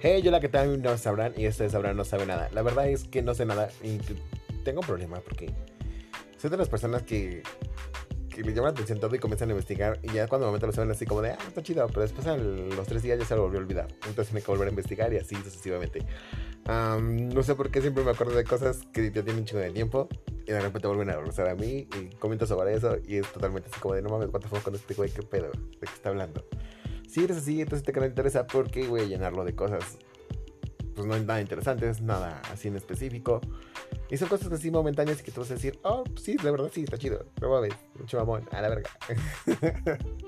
[0.00, 2.48] Hey, yo la que tal no sabrán y ustedes sabrán no sabe nada.
[2.52, 3.98] La verdad es que no sé nada y
[4.62, 5.52] tengo un problema porque
[6.36, 7.42] soy de las personas que,
[8.28, 10.68] que le llaman la atención todo y comienzan a investigar y ya cuando de momento
[10.68, 13.24] lo saben así como de, ah, está chido, pero después a los tres días ya
[13.24, 13.88] se lo volvió a olvidar.
[14.06, 16.06] Entonces me que volver a investigar y así sucesivamente.
[16.68, 19.72] no sé por qué siempre me acuerdo de cosas que ya tienen un chingo de
[19.72, 20.08] tiempo
[20.46, 23.68] y de repente vuelven a regresar a mí y comento sobre eso y es totalmente
[23.68, 25.10] así como de, no mames, ¿cuánto fue con este güey?
[25.10, 25.50] ¿Qué pedo?
[25.50, 26.44] ¿De qué está hablando?
[27.08, 29.98] Si eres así, entonces te canal interesa porque voy a llenarlo de cosas.
[30.94, 33.40] Pues no nada interesantes, nada así en específico.
[34.10, 36.82] Y son cosas así momentáneas que tú vas a decir, oh, sí, de verdad sí,
[36.82, 37.24] está chido.
[37.40, 38.90] No mames, mucho mamón, a la verga.